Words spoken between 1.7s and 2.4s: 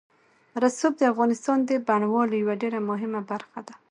بڼوالۍ